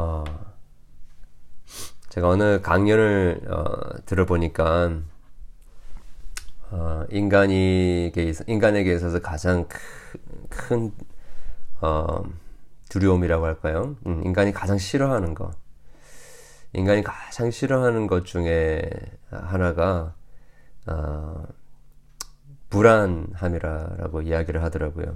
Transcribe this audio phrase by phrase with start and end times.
[0.00, 0.24] 어,
[2.08, 5.02] 제가 어느 강연을 어, 들어보니까
[6.70, 10.92] 어, 인간에게, 인간에게 있어서 가장 큰, 큰
[11.82, 12.24] 어,
[12.88, 13.96] 두려움이라고 할까요?
[14.06, 15.52] 음, 인간이 가장 싫어하는 것.
[16.72, 18.88] 인간이 가장 싫어하는 것 중에
[19.30, 20.14] 하나가
[20.86, 21.44] 어,
[22.70, 25.14] 불안함이라고 이야기를 하더라고요.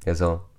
[0.00, 0.51] 그래서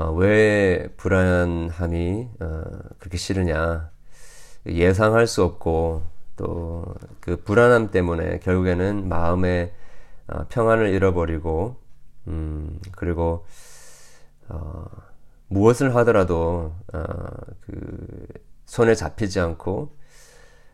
[0.00, 2.62] 어, 왜 불안함이 어,
[2.98, 3.90] 그렇게 싫으냐.
[4.66, 6.02] 예상할 수 없고
[6.36, 6.94] 또
[7.30, 9.72] 그 불안함 때문에 결국에는 마음의
[10.28, 11.76] 어, 평안을 잃어버리고
[12.28, 13.44] 음, 그리고
[14.48, 14.84] 어,
[15.48, 17.04] 무엇을 하더라도 어,
[17.60, 18.26] 그
[18.66, 19.96] 손에 잡히지 않고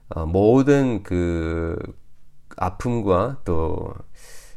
[0.09, 1.77] 어, 모든 그
[2.57, 3.93] 아픔과 또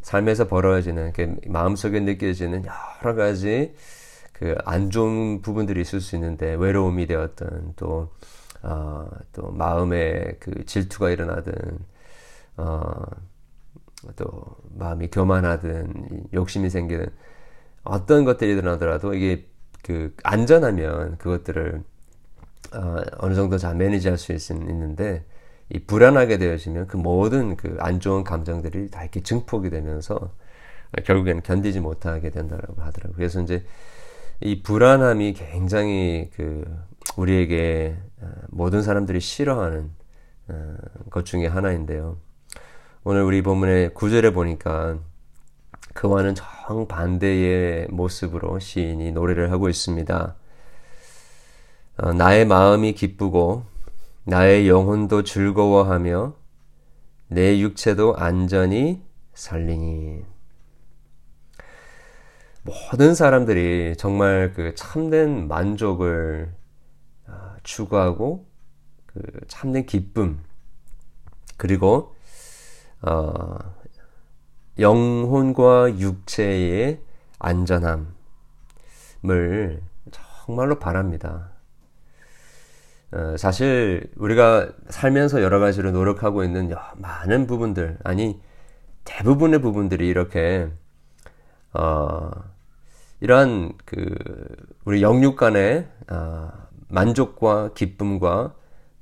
[0.02, 1.12] 삶에서 벌어지는
[1.48, 2.64] 마음속에 느껴지는
[3.04, 3.74] 여러 가지
[4.40, 8.10] 그 안 좋은 부분들이 있을 수 있는데 외로움이 되었던 또,
[8.64, 11.54] 어, 또 마음에 그 질투가 일어나든
[12.58, 12.94] 어,
[14.16, 14.42] 또
[14.76, 17.08] 마음이 교만하든 욕심이 생기든
[17.84, 19.48] 어떤 것들이 일어나더라도 이게
[19.84, 21.84] 그 안전하면 그것들을
[22.74, 25.26] 어, 어느 정도 잘 매니지할 수 있, 있는데
[25.70, 30.34] 이 불안하게 되어지면 그 모든 그 안 좋은 감정들이 다 이렇게 증폭이 되면서
[31.06, 33.16] 결국에는 견디지 못하게 된다라고 하더라고요.
[33.18, 33.66] 그래서 이제
[34.42, 36.64] 이 불안함이 굉장히 그
[37.18, 39.92] 우리에게 어, 모든 사람들이 싫어하는
[40.48, 40.76] 어,
[41.10, 42.18] 것 중에 하나인데요.
[43.04, 44.98] 오늘 우리 본문의 구절에 보니까
[45.94, 50.36] 그와는 정반대의 모습으로 시인이 노래를 하고 있습니다.
[51.98, 53.66] 어, 나의 마음이 기쁘고
[54.24, 56.34] 나의 영혼도 즐거워하며
[57.28, 59.02] 내 육체도 안전히
[59.34, 60.39] 살리니.
[62.70, 66.54] 모든 사람들이 정말 그 참된 만족을
[67.26, 68.46] 아, 추구하고
[69.08, 70.40] 그 참된 기쁨
[71.58, 72.16] 그리고
[73.02, 73.58] 어,
[74.78, 77.02] 영혼과 육체의
[77.40, 78.06] 안전함을
[80.12, 81.50] 정말로 바랍니다.
[83.12, 88.40] 어, 사실 우리가 살면서 여러 가지로 노력하고 있는 많은 부분들, 아니
[89.06, 90.70] 대부분의 부분들이 이렇게
[91.74, 92.30] 어,
[93.22, 94.16] 이러한 그
[94.86, 96.52] 우리 영육 간의 어,
[96.88, 98.56] 만족과 기쁨과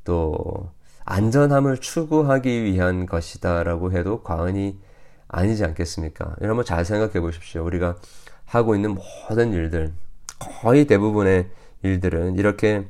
[0.04, 0.72] 또
[1.06, 4.80] 안전함을 추구하기 위한 것이다라고 해도 과언이
[5.28, 6.36] 아니지 않겠습니까?
[6.42, 7.64] 여러분 잘 생각해 보십시오.
[7.66, 7.98] 우리가
[8.46, 8.96] 하고 있는
[9.30, 9.94] 모든 일들,
[10.40, 11.50] 거의 대부분의
[11.84, 12.88] 일들은 이렇게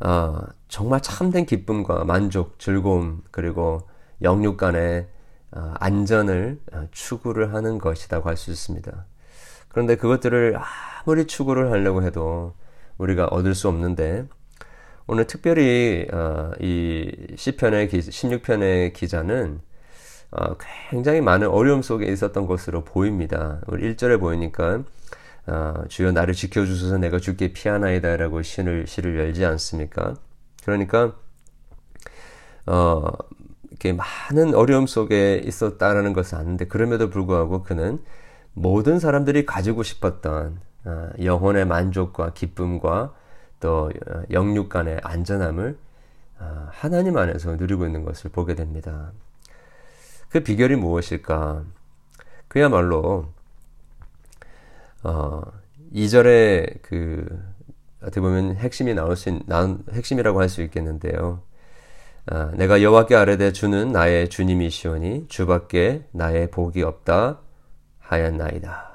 [0.00, 3.88] 어, 정말 참된 기쁨과 만족, 즐거움 그리고
[4.22, 5.08] 영육 간의
[5.52, 9.04] 어, 안전을 어, 추구를 하는 것이라고 할 수 있습니다.
[9.70, 10.58] 그런데 그것들을
[11.04, 12.54] 아무리 추구를 하려고 해도
[12.98, 14.26] 우리가 얻을 수 없는데
[15.06, 19.60] 오늘 특별히 어, 이 시편의 16편의 기자는
[20.32, 20.56] 어,
[20.90, 23.60] 굉장히 많은 어려움 속에 있었던 것으로 보입니다.
[23.66, 24.84] 우리 1절에 보이니까
[25.46, 30.14] 어, 주여 나를 지켜주소서 내가 주께 피하나이다라고 시를, 시를 열지 않습니까?
[30.64, 31.14] 그러니까
[32.66, 33.04] 어,
[33.70, 37.98] 이렇게 많은 어려움 속에 있었다라는 것을 아는데 그럼에도 불구하고 그는
[38.54, 43.14] 모든 사람들이 가지고 싶었던 어, 영혼의 만족과 기쁨과
[43.60, 45.78] 또 어, 영육 간의 안전함을
[46.40, 49.12] 어, 하나님 안에서 누리고 있는 것을 보게 됩니다.
[50.30, 51.64] 그 비결이 무엇일까?
[52.48, 53.32] 그야말로
[55.02, 55.42] 어,
[55.94, 57.26] 2절에 그
[58.02, 61.42] 어떻게 보면 핵심이 나올 수 있, 나, 핵심이라고 할 수 있겠는데요.
[62.26, 67.38] 아, 내가 여호와께 아뢰되 주는 나의 주님이시오니 주밖에 나의 복이 없다
[68.10, 68.90] 하였나이다.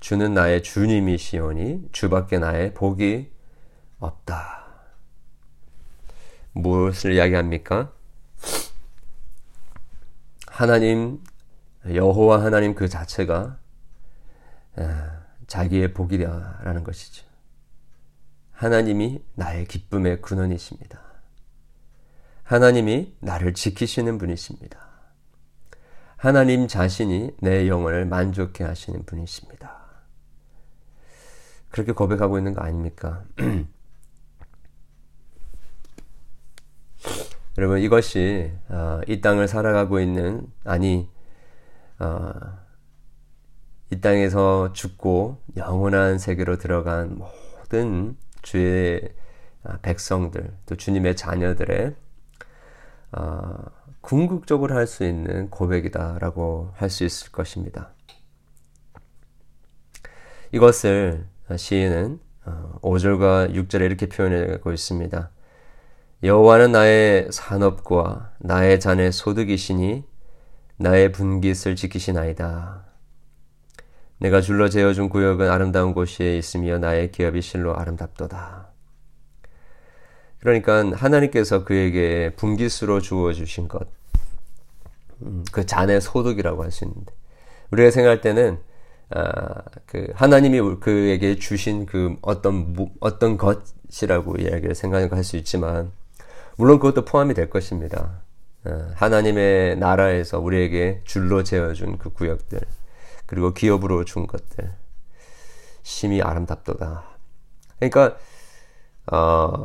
[0.00, 3.30] 주는 나의 주님이시오니 주밖에 나의 복이
[4.00, 4.66] 없다.
[6.50, 7.92] 무엇을 이야기합니까?
[10.48, 11.22] 하나님
[11.88, 13.58] 여호와 하나님 그 자체가
[15.46, 17.24] 자기의 복이라는 것이죠.
[18.50, 21.11] 하나님이 나의 기쁨의 근원이십니다.
[22.42, 24.78] 하나님이 나를 지키시는 분이십니다.
[26.16, 29.82] 하나님 자신이 내 영혼을 만족해 하시는 분이십니다.
[31.70, 33.24] 그렇게 고백하고 있는 거 아닙니까?
[37.58, 41.10] 여러분 이것이 어, 이 땅을 살아가고 있는 아니
[41.98, 42.32] 어,
[43.90, 49.12] 이 땅에서 죽고 영원한 세계로 들어간 모든 주의
[49.64, 51.94] 아, 백성들 또 주님의 자녀들의
[53.12, 53.54] 어,
[54.00, 57.90] 궁극적으로 할 수 있는 고백이다라고 할 수 있을 것입니다.
[60.52, 61.26] 이것을
[61.56, 62.20] 시인은
[62.82, 65.30] 5절과 어, 6절에 이렇게 표현하고 있습니다.
[66.24, 70.04] 여호와는 나의 산업과 나의 잔의 소득이시니
[70.76, 72.84] 나의 분깃을 지키시나이다.
[74.18, 78.61] 내가 줄러 재어준 구역은 아름다운 곳에 있으며 나의 기업이 실로 아름답도다.
[80.42, 83.86] 그러니까 하나님께서 그에게 분깃으로 주어 주신 것,
[85.22, 87.12] 음, 그 잔의 소득이라고 할 수 있는데
[87.70, 88.58] 우리가 생각할 때는
[89.10, 95.92] 아, 그 하나님이 그에게 주신 그 어떤 어떤 것이라고 이야기를 생각할 수 있지만
[96.56, 98.22] 물론 그것도 포함이 될 것입니다.
[98.64, 102.60] 아, 하나님의 나라에서 우리에게 줄로 재어준 그 구역들
[103.26, 104.72] 그리고 기업으로 준 것들
[105.84, 107.04] 심히 아름답도다.
[107.78, 108.16] 그러니까
[109.06, 109.64] 어,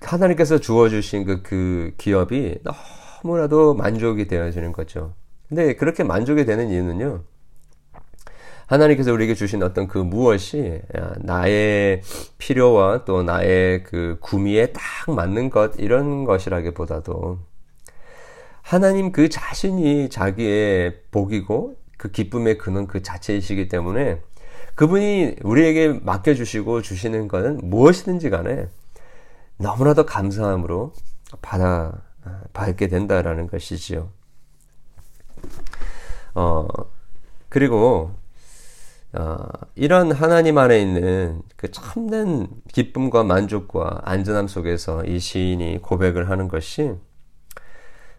[0.00, 2.58] 하나님께서 주어주신 그, 그 기업이
[3.22, 5.14] 너무나도 만족이 되어지는 거죠.
[5.48, 7.22] 근데 그렇게 만족이 되는 이유는요.
[8.66, 10.82] 하나님께서 우리에게 주신 어떤 그 무엇이
[11.20, 12.02] 나의
[12.36, 14.82] 필요와 또 나의 그 구미에 딱
[15.14, 17.38] 맞는 것 이런 것이라기보다도
[18.60, 24.20] 하나님 그 자신이 자기의 복이고 그 기쁨의 근원 그 자체이시기 때문에
[24.74, 28.68] 그분이 우리에게 맡겨주시고 주시는 것은 무엇이든지 간에
[29.58, 30.92] 너무나도 감사함으로
[31.42, 32.02] 받아
[32.52, 34.10] 받게 된다라는 것이지요.
[36.34, 36.66] 어
[37.48, 38.12] 그리고
[39.14, 39.36] 어,
[39.74, 46.94] 이런 하나님 안에 있는 그 참된 기쁨과 만족과 안전함 속에서 이 시인이 고백을 하는 것이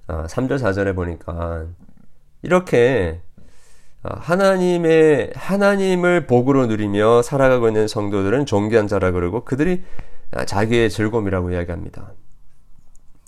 [0.07, 1.67] 어, 3절 4절에 보니까
[2.41, 3.21] 이렇게
[4.01, 9.83] 어, 하나님의 하나님을 복으로 누리며 살아가고 있는 성도들은 존귀한 자라 그러고 그들이
[10.45, 12.13] 자기의 즐거움이라고 이야기합니다.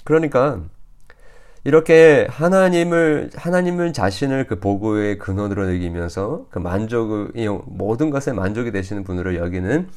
[0.04, 0.62] 그러니까
[1.64, 9.36] 이렇게 하나님을 하나님을 자신을 그 보고의 근원으로 여기면서 그 만족이 모든 것에 만족이 되시는 분으로
[9.36, 9.90] 여기는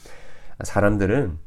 [0.62, 1.38] 사람들은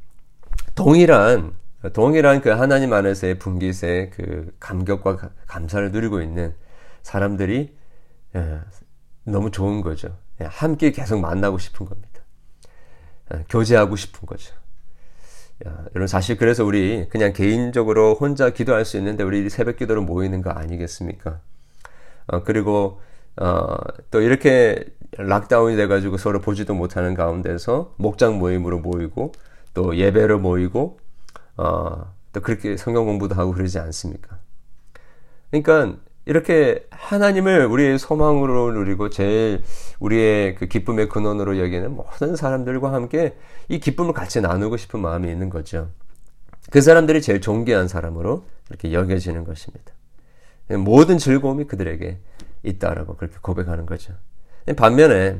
[0.73, 1.53] 동일한
[1.93, 6.53] 동일한 그 하나님 안에서의 분깃의 그 감격과 감사를 누리고 있는
[7.03, 7.77] 사람들이
[8.35, 8.59] 예,
[9.23, 10.17] 너무 좋은 거죠.
[10.41, 12.21] 예, 함께 계속 만나고 싶은 겁니다.
[13.33, 14.53] 예, 교제하고 싶은 거죠.
[15.65, 20.41] 야, 여러분 사실 그래서 우리 그냥 개인적으로 혼자 기도할 수 있는데 우리 새벽 기도로 모이는
[20.41, 21.39] 거 아니겠습니까?
[22.27, 23.01] 어, 그리고
[23.37, 23.75] 어,
[24.11, 24.85] 또 이렇게
[25.17, 29.31] 락다운이 돼가지고 서로 보지도 못하는 가운데서 목장 모임으로 모이고
[29.73, 30.99] 또 예배로 모이고
[31.57, 34.37] 어, 또 그렇게 성경 공부도 하고 그러지 않습니까?
[35.49, 35.97] 그러니까
[36.27, 39.63] 이렇게 하나님을 우리의 소망으로 누리고 제일
[39.99, 43.37] 우리의 그 기쁨의 근원으로 여기는 모든 사람들과 함께
[43.69, 45.89] 이 기쁨을 같이 나누고 싶은 마음이 있는 거죠.
[46.69, 49.93] 그 사람들이 제일 존귀한 사람으로 이렇게 여겨지는 것입니다.
[50.83, 52.19] 모든 즐거움이 그들에게
[52.63, 54.13] 있다라고 그렇게 고백하는 거죠.
[54.75, 55.39] 반면에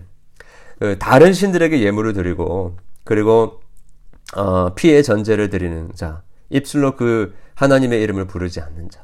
[0.80, 3.60] 그 다른 신들에게 예물을 드리고 그리고
[4.38, 9.02] 어, 피해 전제를 드리는 자, 입술로 그 하나님의 이름을 부르지 않는 자.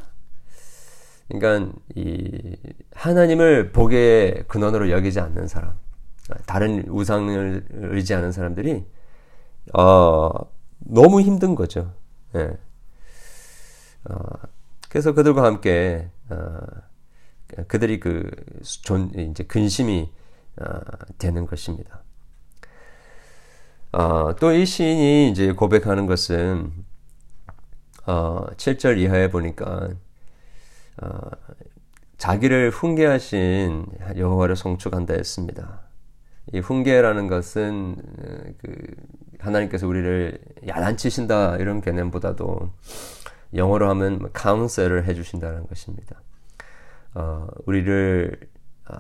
[1.40, 2.56] 그러니까 이
[2.94, 5.74] 하나님을 복의 근원으로 여기지 않는 사람,
[6.46, 8.86] 다른 우상을 의지하는 사람들이
[9.74, 10.30] 어,
[10.80, 11.94] 너무 힘든 거죠.
[12.36, 12.58] 예.
[14.10, 14.16] 어,
[14.90, 16.60] 그래서 그들과 함께 어,
[17.68, 18.30] 그들이 그
[18.84, 20.12] 존, 이제 근심이
[20.62, 20.66] 어,
[21.18, 22.04] 되는 것입니다.
[23.92, 26.72] 어, 또이 시인이 이제 고백하는 것은
[28.06, 29.90] 어, 7절 이하에 보니까
[31.02, 31.20] 어,
[32.18, 33.86] 자기를 훈계하신
[34.16, 35.82] 여호와를 송축한다 했습니다.
[36.54, 38.76] 이 훈계라는 것은 어, 그
[39.40, 42.72] 하나님께서 우리를 야단치신다 이런 개념보다도
[43.56, 46.22] 영어로 하면 카운셀을 해주신다는 것입니다.
[47.14, 48.40] 어, 우리를
[48.90, 48.96] 어,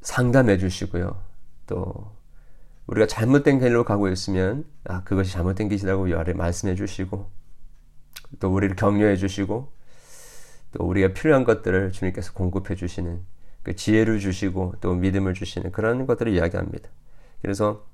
[0.00, 1.22] 상담해 주시고요.
[1.66, 2.12] 또
[2.86, 7.30] 우리가 잘못된 길로 가고 있으면 아 그것이 잘못된 길이라고 말씀해 주시고
[8.40, 9.72] 또 우리를 격려해 주시고
[10.74, 13.20] 또 우리가 필요한 것들을 주님께서 공급해 주시는
[13.62, 16.90] 그 지혜를 주시고 또 믿음을 주시는 그런 것들을 이야기합니다.
[17.40, 17.86] 그래서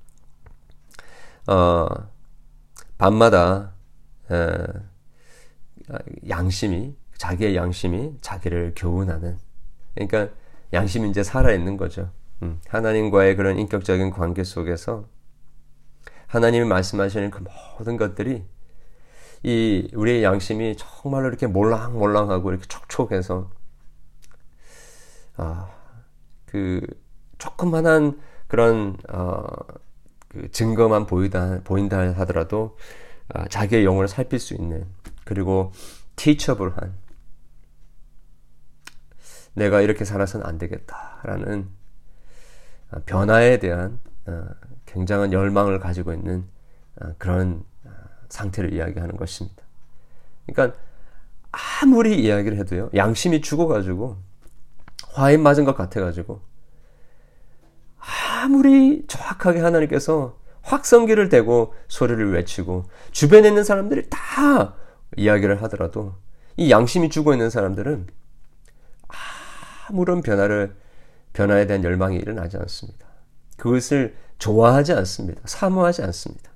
[1.47, 1.87] 어,
[2.97, 3.73] 밤마다
[4.29, 4.65] 어,
[6.27, 9.37] 양심이 자기의 양심이 자기를 교훈하는
[9.93, 10.29] 그러니까
[10.73, 12.11] 양심이 이제 살아 있는 거죠.
[12.41, 15.07] 음, 하나님과의 그런 인격적인 관계 속에서
[16.27, 17.43] 하나님이 말씀하시는 그
[17.77, 18.43] 모든 것들이
[19.43, 23.49] 이 우리의 양심이 정말로 이렇게 몰랑몰랑하고 이렇게 촉촉해서
[25.37, 25.69] 아
[26.45, 26.81] 그
[27.37, 29.45] 조그만한 그런 어
[30.31, 32.77] 그 증거만 보이다 보인다 하더라도
[33.33, 34.85] 아, 자기의 영혼을 살필 수 있는
[35.25, 35.73] 그리고
[36.15, 36.93] 티처블한
[39.53, 41.69] 내가 이렇게 살아서는 안 되겠다라는
[42.91, 44.45] 아, 변화에 대한 어,
[44.85, 46.47] 굉장한 열망을 가지고 있는
[47.17, 47.63] 그런
[48.31, 49.61] 상태를 이야기하는 것입니다.
[50.47, 50.77] 그러니까
[51.51, 54.17] 아무리 이야기를 해도요, 양심이 죽어가지고,
[55.13, 56.41] 화인 맞은 것 같아가지고,
[57.99, 64.75] 아무리 정확하게 하나님께서 확성기를 대고 소리를 외치고, 주변에 있는 사람들이 다
[65.17, 66.15] 이야기를 하더라도,
[66.55, 68.07] 이 양심이 죽어 있는 사람들은
[69.89, 70.75] 아무런 변화를,
[71.33, 73.07] 변화에 대한 열망이 일어나지 않습니다.
[73.57, 75.41] 그것을 좋아하지 않습니다.
[75.45, 76.50] 사모하지 않습니다.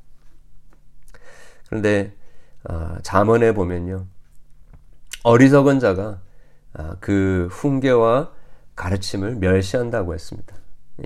[1.67, 2.13] 그런데
[2.69, 4.05] 어, 잠언에 보면요.
[5.24, 6.22] 어리석은 자가
[6.74, 8.31] 어, 그 훈계와
[8.75, 10.55] 가르침을 멸시한다고 했습니다.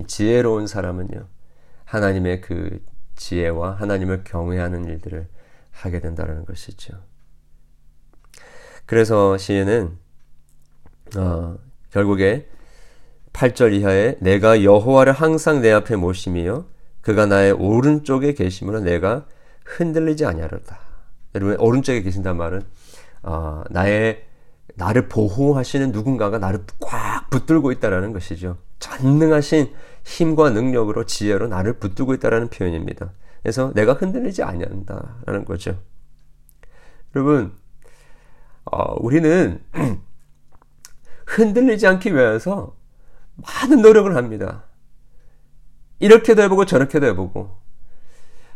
[0.08, 1.28] 지혜로운 사람은요.
[1.86, 2.84] 하나님의 그
[3.16, 5.28] 지혜와 하나님을 경외하는 일들을
[5.72, 6.98] 하게 된다는 것이죠.
[8.86, 9.98] 그래서 시인은
[11.18, 11.58] 어,
[11.92, 12.48] 결국에
[13.34, 16.66] 8절 이하에 내가 여호와를 항상 내 앞에 모심이요
[17.02, 19.26] 그가 나의 오른쪽에 계심으로 내가
[19.70, 20.80] 흔들리지 아니하리다.
[21.36, 22.64] 여러분 오른쪽에 계신단 말은
[23.24, 24.26] 어, 나의
[24.76, 28.58] 나를 보호하시는 누군가가 나를 꽉 붙들고 있다라는 것이죠.
[28.80, 29.74] 전능하신
[30.06, 33.12] 힘과 능력으로 지혜로 나를 붙들고 있다라는 표현입니다.
[33.42, 35.80] 그래서 내가 흔들리지 아니한다라는 거죠.
[37.16, 37.54] 여러분,
[38.66, 39.62] 어, 우리는
[41.26, 42.76] 흔들리지 않기 위해서
[43.36, 44.64] 많은 노력을 합니다.
[46.00, 47.59] 이렇게도 해보고 저렇게도 해보고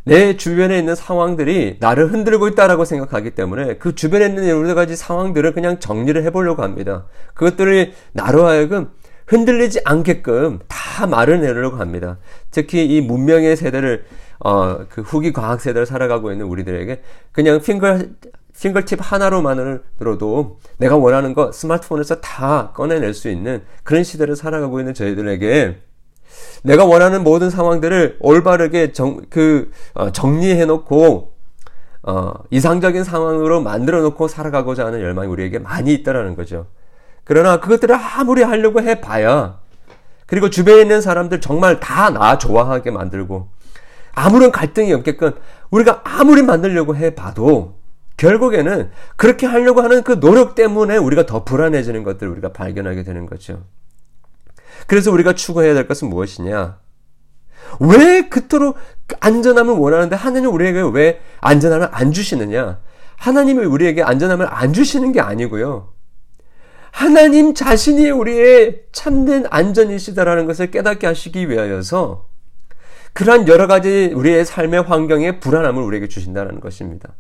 [0.05, 5.53] 내 주변에 있는 상황들이 나를 흔들고 있다라고 생각하기 때문에 그 주변에 있는 여러 가지 상황들을
[5.53, 7.05] 그냥 정리를 해보려고 합니다.
[7.33, 8.89] 그것들을 나로 하여금
[9.27, 12.17] 흔들리지 않게끔 다 말을 내려고 합니다.
[12.51, 14.05] 특히 이 문명의 세대를
[14.39, 18.15] 어, 그 후기 과학 세대를 살아가고 있는 우리들에게 그냥 핑글
[18.59, 25.77] 핑글팁 하나로만으로도 내가 원하는 거 스마트폰에서 다 꺼내낼 수 있는 그런 시대를 살아가고 있는 저희들에게
[26.63, 31.33] 내가 원하는 모든 상황들을 올바르게 정, 그, 어, 정리해 놓고,
[32.03, 36.67] 어, 이상적인 상황으로 만들어 놓고 살아가고자 하는 열망이 우리에게 많이 있다라는 거죠.
[37.23, 39.59] 그러나 그것들을 아무리 하려고 해 봐야,
[40.25, 43.47] 그리고 주변에 있는 사람들 정말 다 나 좋아하게 만들고,
[44.13, 45.33] 아무런 갈등이 없게끔
[45.71, 47.75] 우리가 아무리 만들려고 해 봐도,
[48.17, 53.63] 결국에는 그렇게 하려고 하는 그 노력 때문에 우리가 더 불안해지는 것들을 우리가 발견하게 되는 거죠.
[54.87, 56.79] 그래서 우리가 추구해야 될 것은 무엇이냐?
[57.79, 58.77] 왜 그토록
[59.19, 62.79] 안전함을 원하는데 하나님 우리에게 왜 안전함을 안 주시느냐?
[63.17, 65.93] 하나님이 우리에게 안전함을 안 주시는 게 아니고요.
[66.91, 72.27] 하나님 자신이 우리의 참된 안전이시다라는 것을 깨닫게 하시기 위하여서
[73.13, 77.15] 그러한 여러 가지 우리의 삶의 환경에 불안함을 우리에게 주신다는 것입니다.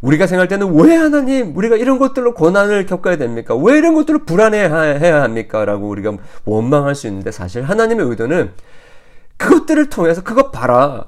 [0.00, 3.56] 우리가 생각할 때는 왜 하나님 우리가 이런 것들로 고난을 겪어야 됩니까?
[3.56, 5.64] 왜 이런 것들을 불안해해야 합니까?
[5.64, 8.52] 라고 우리가 원망할 수 있는데 사실 하나님의 의도는
[9.36, 11.06] 그것들을 통해서 그것 봐라.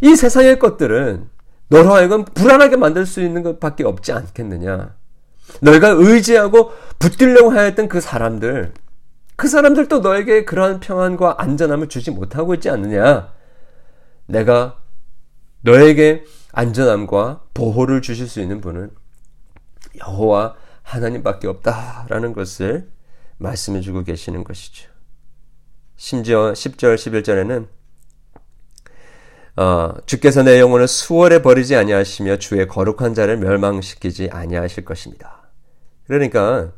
[0.00, 1.28] 이 세상의 것들은
[1.68, 4.94] 너로 하여금 불안하게 만들 수 있는 것밖에 없지 않겠느냐.
[5.60, 8.72] 너희가 의지하고 붙들려고 하였던 그 사람들,
[9.36, 13.32] 그 사람들도 너에게 그러한 평안과 안전함을 주지 못하고 있지 않느냐.
[14.26, 14.78] 내가
[15.62, 18.90] 너에게 안전함과 보호를 주실 수 있는 분은
[20.00, 22.88] 여호와 하나님밖에 없다라는 것을
[23.38, 24.88] 말씀해 주고 계시는 것이죠.
[25.96, 27.66] 심지어 10절 11절에는
[29.56, 35.50] 어, 주께서 내 영혼을 수월에 버리지 아니하시며 주의 거룩한 자를 멸망시키지 아니하실 것입니다.
[36.06, 36.72] 그러니까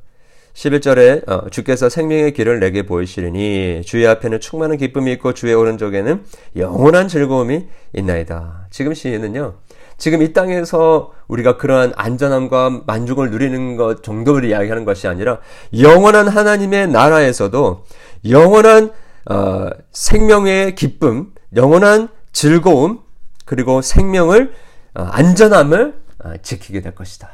[0.52, 6.24] 11절에 어, 주께서 생명의 길을 내게 보이시리니 주의 앞에는 충만한 기쁨이 있고 주의 오른쪽에는
[6.56, 8.68] 영원한 즐거움이 있나이다.
[8.70, 9.65] 지금 시인은요.
[9.98, 15.38] 지금 이 땅에서 우리가 그러한 안전함과 만족을 누리는 것 정도를 이야기하는 것이 아니라
[15.78, 17.84] 영원한 하나님의 나라에서도
[18.28, 18.92] 영원한
[19.28, 23.00] 어, 생명의 기쁨, 영원한 즐거움,
[23.44, 24.52] 그리고 생명을
[24.94, 27.30] 어, 안전함을 어, 지키게 될 것이다.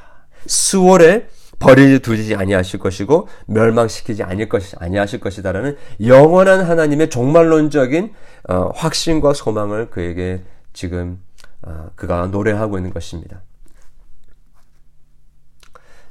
[0.46, 1.26] 수월에
[1.58, 8.12] 버리지 두지 아니하실 것이고 멸망시키지 아닐 것이 아니하실 것이다라는 영원한 하나님의 종말론적인
[8.48, 10.42] 어, 확신과 소망을 그에게
[10.72, 11.31] 지금 어,
[11.96, 13.40] 그가 노래하고 있는 것입니다.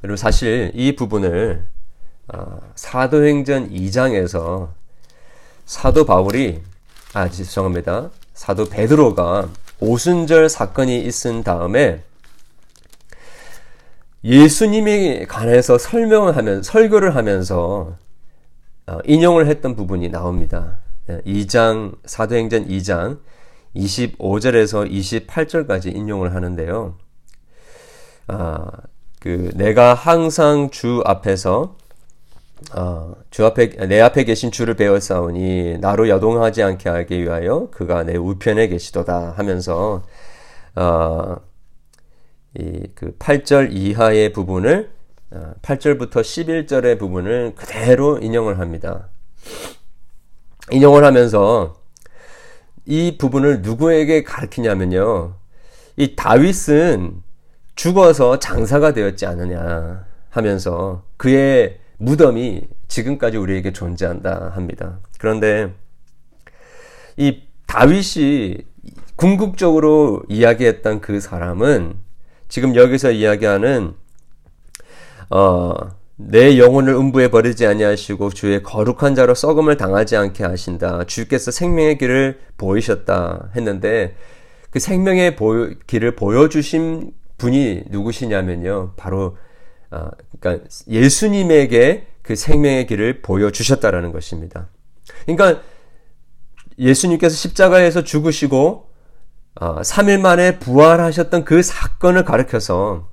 [0.04, 1.66] 여러분 사실 이 부분을
[2.28, 4.70] 어, 사도행전 2장에서
[5.64, 6.62] 사도 바울이
[7.14, 8.10] 아 죄송합니다.
[8.34, 9.48] 사도 베드로가
[9.80, 12.02] 오순절 사건이 있은 다음에
[14.24, 17.96] 예수님에 관해서 설명을 하면 설교를 하면서
[18.86, 20.78] 어, 인용을 했던 부분이 나옵니다.
[21.08, 23.18] 2장 사도행전 2장
[23.76, 26.96] 25절에서 28절까지 인용을 하는데요.
[28.28, 28.70] 아,
[29.20, 31.76] 그 내가 항상 주 앞에서
[32.74, 38.16] 어, 주 앞에 내 앞에 계신 주를 배웠사오니 나로 여동하지 않게 하기 위하여 그가 내
[38.16, 40.04] 우편에 계시도다 하면서
[40.76, 41.36] 어,
[42.58, 44.90] 이그 8절 이하의 부분을
[45.32, 49.08] 어, 8절부터 11절의 부분을 그대로 인용을 합니다.
[50.70, 51.81] 인용을 하면서
[52.84, 55.34] 이 부분을 누구에게 가르치냐면요.
[55.96, 57.22] 이 다윗은
[57.74, 64.98] 죽어서 장사가 되었지 않느냐 하면서 그의 무덤이 지금까지 우리에게 존재한다 합니다.
[65.18, 65.72] 그런데
[67.16, 68.58] 이 다윗이
[69.16, 71.94] 궁극적으로 이야기했던 그 사람은
[72.48, 73.94] 지금 여기서 이야기하는
[75.30, 75.72] 어,
[76.28, 81.04] 내 영혼을 음부에 버리지 아니하시고 주의 거룩한 자로 썩음을 당하지 않게 하신다.
[81.04, 84.14] 주께서 생명의 길을 보이셨다 했는데
[84.70, 88.92] 그 생명의 보, 길을 보여주신 분이 누구시냐면요.
[88.96, 89.36] 바로
[89.90, 90.08] 어,
[90.40, 94.68] 그러니까 예수님에게 그 생명의 길을 보여주셨다라는 것입니다.
[95.26, 95.60] 그러니까
[96.78, 98.88] 예수님께서 십자가에서 죽으시고
[99.60, 103.10] 어, 3일 만에 부활하셨던 그 사건을 가르켜서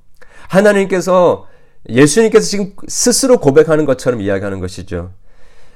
[0.48, 1.49] 하나님께서
[1.88, 5.12] 예수님께서 지금 스스로 고백하는 것처럼 이야기하는 것이죠.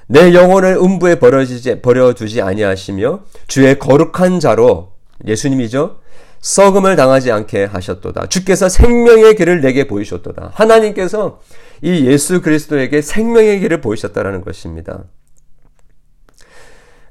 [0.06, 4.92] 내 영혼을 음부에 버려지지, 버려두지 아니하시며 주의 거룩한 자로
[5.26, 6.00] 예수님이죠.
[6.40, 8.26] 썩음을 당하지 않게 하셨도다.
[8.26, 10.50] 주께서 생명의 길을 내게 보이셨도다.
[10.52, 11.40] 하나님께서
[11.80, 15.04] 이 예수 그리스도에게 생명의 길을 보이셨다라는 것입니다.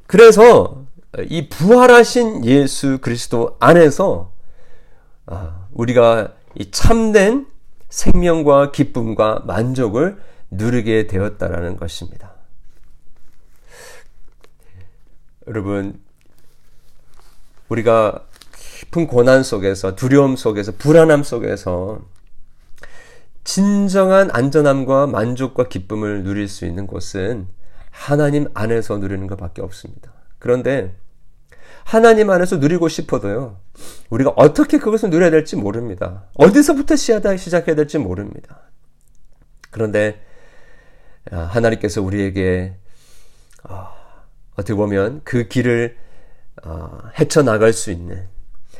[0.05, 0.83] 그래서
[1.29, 4.31] 이 부활하신 예수 그리스도 안에서
[5.25, 7.47] 아, 우리가 이 참된
[7.93, 10.17] 생명과 기쁨과 만족을
[10.50, 12.33] 누리게 되었다라는 것입니다.
[15.45, 16.01] 여러분,
[17.69, 18.25] 우리가
[18.57, 22.01] 깊은 고난 속에서, 두려움 속에서, 불안함 속에서
[23.43, 27.47] 진정한 안전함과 만족과 기쁨을 누릴 수 있는 곳은
[27.91, 30.12] 하나님 안에서 누리는 것밖에 없습니다.
[30.39, 30.95] 그런데
[31.83, 33.57] 하나님 안에서 누리고 싶어도요.
[34.09, 36.25] 우리가 어떻게 그것을 누려야 될지 모릅니다.
[36.35, 38.61] 어디서부터 시작해야 될지 모릅니다.
[39.72, 40.22] 그런데
[41.31, 42.75] 아, 하나님께서 우리에게
[43.63, 43.93] 아,
[44.55, 45.98] 어떻게 보면 그 길을
[46.63, 48.27] 아, 헤쳐나갈 수 있는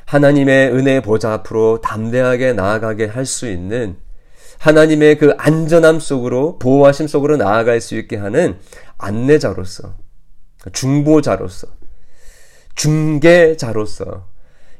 [0.05, 3.97] 하나님의 은혜의 보좌 앞으로 담대하게 나아가게 할 수 있는
[4.59, 8.57] 하나님의 그 안전함 속으로 보호하심 속으로 나아갈 수 있게 하는
[8.97, 9.95] 안내자로서
[10.71, 11.67] 중보자로서
[12.75, 14.27] 중개자로서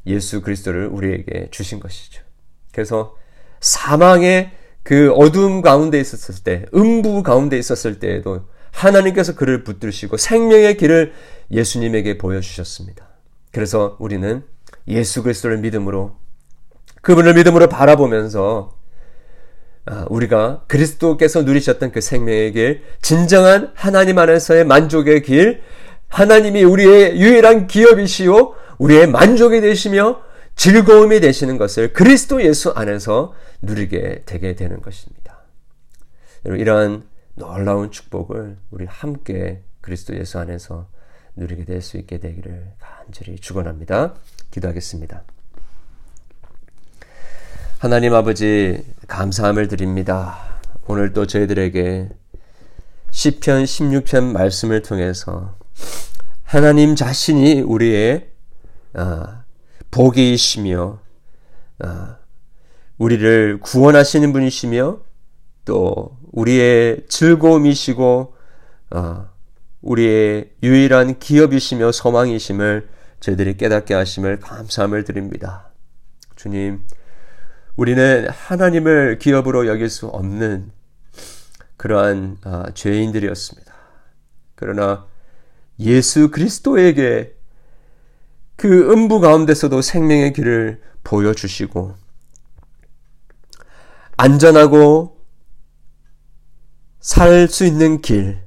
[0.06, 2.24] 예수 그리스도를 우리에게 주신 것이죠.
[2.72, 3.16] 그래서
[3.62, 4.52] 사망의
[4.84, 11.14] 그 어두움 가운데 있었을 때, 음부 가운데 있었을 때에도 하나님께서 그를 붙들으시고 생명의 길을
[11.52, 13.08] 예수님에게 보여주셨습니다.
[13.52, 14.44] 그래서 우리는
[14.88, 16.16] 예수 그리스도를 믿음으로
[17.02, 18.76] 그분을 믿음으로 바라보면서
[19.86, 25.62] 아, 우리가 그리스도께서 누리셨던 그 생명의 길, 진정한 하나님 안에서의 만족의 길,
[26.14, 30.22] 하나님이 우리의 유일한 기업이시요 우리의 만족이 되시며
[30.56, 35.40] 즐거움이 되시는 것을 그리스도 예수 안에서 누리게 되게 되는 것입니다.
[36.46, 40.88] 이러한 놀라운 축복을 우리 함께 그리스도 예수 안에서
[41.36, 44.14] 누리게 될 수 있게 되기를 간절히 축원합니다.
[44.52, 45.24] 기도하겠습니다.
[47.80, 50.60] 하나님 아버지 감사함을 드립니다.
[50.86, 52.10] 오늘 또 저희들에게
[53.10, 55.56] 시편 16편 말씀을 통해서
[56.44, 58.30] 하나님 자신이 우리의
[58.94, 59.44] 아,
[59.90, 61.00] 복이시며
[61.80, 62.18] 아,
[62.98, 65.00] 우리를 구원하시는 분이시며
[65.66, 68.36] 또 우리의 즐거움이시고
[68.92, 69.30] 아,
[69.82, 72.88] 우리의 유일한 기업이시며 소망이심을
[73.20, 75.72] 저희들이 깨닫게 하심을 감사함을 드립니다.
[76.36, 76.84] 주님,
[77.76, 80.72] 우리는 하나님을 기업으로 여길 수 없는
[81.78, 82.38] 그러한
[82.76, 83.74] 죄인들이었습니다.
[84.56, 85.08] 그러나
[85.80, 87.34] 예수 그리스도에게
[88.56, 91.96] 그 음부 가운데서도 생명의 길을 보여주시고
[94.18, 95.14] 안전하고
[97.00, 98.42] 살 수 있는 길,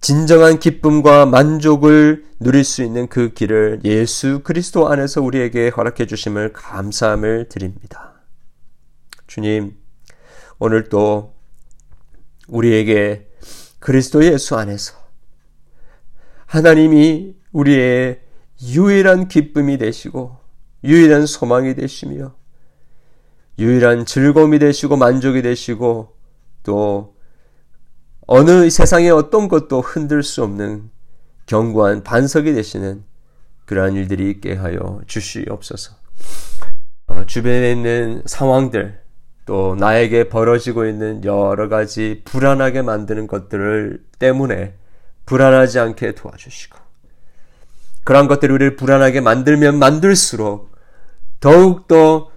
[0.00, 7.48] 진정한 기쁨과 만족을 누릴 수 있는 그 길을 예수 그리스도 안에서 우리에게 허락해 주심을 감사함을
[7.48, 8.14] 드립니다.
[9.28, 9.76] 주님,
[10.58, 11.34] 오늘 또
[12.48, 13.28] 우리에게
[13.78, 14.94] 그리스도 예수 안에서
[16.48, 18.20] 하나님이 우리의
[18.62, 20.36] 유일한 기쁨이 되시고
[20.82, 22.34] 유일한 소망이 되시며
[23.58, 26.16] 유일한 즐거움이 되시고 만족이 되시고
[26.62, 27.14] 또
[28.26, 30.90] 어느 세상의 어떤 것도 흔들 수 없는
[31.44, 33.04] 견고한 반석이 되시는
[33.66, 35.96] 그러한 일들이 있게 하여 주시옵소서.
[37.08, 39.00] 어, 주변에 있는 상황들,
[39.44, 44.77] 또 나에게 벌어지고 있는 여러 가지 불안하게 만드는 것들을 때문에
[45.28, 46.78] 불안하지 않게 도와주시고
[48.04, 50.74] 그러한 것들이 우리를 불안하게 만들면 만들수록
[51.38, 52.30] 더욱더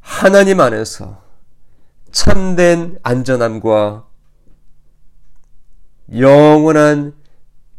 [0.00, 1.22] 하나님 안에서
[2.10, 4.06] 참된 안전함과
[6.18, 7.14] 영원한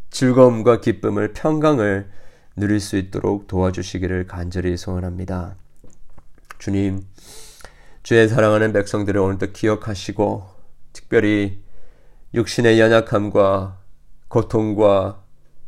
[0.10, 2.10] 즐거움과 기쁨을 평강을
[2.56, 5.56] 누릴 수 있도록 도와주시기를 간절히 소원합니다.
[6.58, 7.06] 주님,
[8.02, 10.50] 주의 사랑하는 백성들을 오늘도 기억하시고
[10.91, 11.62] 특별히
[12.34, 13.83] 육신의 연약함과
[14.34, 15.22] 고통과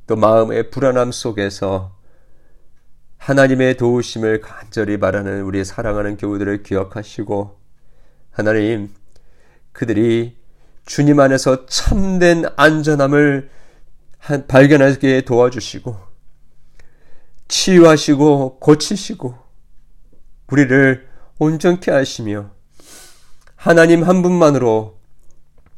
[0.07, 1.95] 또 마음의 불안함 속에서
[3.17, 7.59] 하나님의 도우심을 간절히 바라는 우리의 사랑하는 교우들을 기억하시고
[8.31, 8.91] 하나님
[9.71, 10.35] 그들이
[10.83, 13.51] 주님 안에서 참된 안전함을
[14.47, 15.97] 발견하게 도와주시고
[17.47, 19.35] 치유하시고 고치시고
[20.47, 22.49] 우리를 온전케 하시며
[23.55, 24.97] 하나님 한 분만으로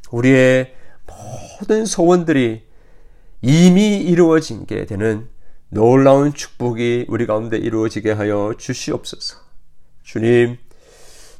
[0.09, 0.73] 우리의
[1.05, 2.66] 모든 소원들이
[3.41, 5.27] 이미 이루어진 게 되는
[5.69, 9.37] 놀라운 축복이 우리 가운데 이루어지게 하여 주시옵소서.
[10.03, 10.57] 주님,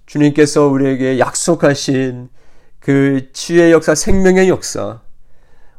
[0.06, 2.30] 주님께서 우리에게 약속하신
[2.80, 5.02] 그 치유의 역사, 생명의 역사,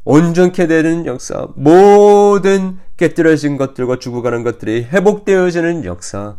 [0.05, 6.37] 온전케 되는 역사, 모든 깨뜨려진 것들과 죽어가는 것들이 회복되어지는 역사,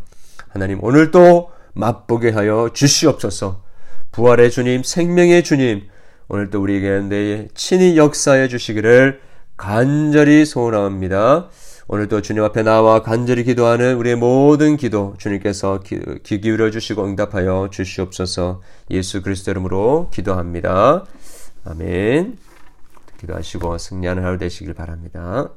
[0.48, 3.62] 하나님 오늘도 맛보게 하여 주시옵소서.
[4.10, 5.82] 부활의 주님, 생명의 주님,
[6.28, 9.20] 오늘도 우리에게 내 친히 역사해 주시기를
[9.60, 11.50] 간절히 소원합니다.
[11.86, 17.68] 오늘도 주님 앞에 나와 간절히 기도하는 우리의 모든 기도 주님께서 귀, 귀 기울여 주시고 응답하여
[17.70, 21.04] 주시옵소서 예수 그리스도 이름으로 기도합니다.
[21.66, 22.38] 아멘.
[23.20, 25.50] 기도하시고 승리하는 하루 되시길 바랍니다.